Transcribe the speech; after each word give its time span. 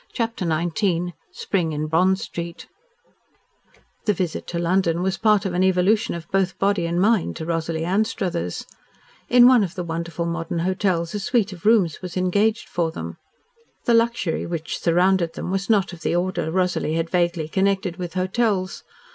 CHAPTER 0.11 0.45
XIX 0.49 1.11
SPRING 1.31 1.73
IN 1.73 1.85
BOND 1.85 2.17
STREET 2.19 2.65
The 4.05 4.13
visit 4.15 4.47
to 4.47 4.57
London 4.57 5.03
was 5.03 5.17
part 5.19 5.45
of 5.45 5.53
an 5.53 5.63
evolution 5.63 6.15
of 6.15 6.27
both 6.31 6.57
body 6.57 6.87
and 6.87 6.99
mind 6.99 7.35
to 7.35 7.45
Rosalie 7.45 7.85
Anstruthers. 7.85 8.65
In 9.29 9.47
one 9.47 9.63
of 9.63 9.75
the 9.75 9.83
wonderful 9.83 10.25
modern 10.25 10.57
hotels 10.57 11.13
a 11.13 11.19
suite 11.19 11.53
of 11.53 11.67
rooms 11.67 12.01
was 12.01 12.17
engaged 12.17 12.67
for 12.67 12.89
them. 12.89 13.17
The 13.85 13.93
luxury 13.93 14.43
which 14.47 14.79
surrounded 14.79 15.33
them 15.33 15.51
was 15.51 15.69
not 15.69 15.93
of 15.93 16.01
the 16.01 16.15
order 16.15 16.49
Rosalie 16.49 16.95
had 16.95 17.11
vaguely 17.11 17.47
connected 17.47 17.97
with 17.97 18.15
hotels. 18.15 18.83